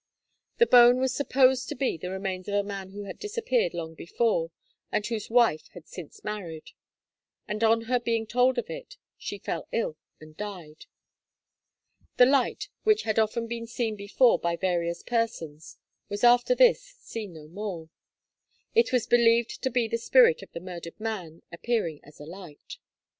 [0.57, 3.93] The bone was supposed to be the remains of a man who had disappeared long
[3.93, 4.49] before,
[4.91, 6.71] and whose wife had since married;
[7.47, 10.87] and on her being told of it, she fell ill and died.
[12.17, 15.77] The light, which had often been seen before by various persons,
[16.09, 17.91] was after this seen no more.
[18.73, 22.79] It was believed to be the spirit of the murdered man, appearing as a light.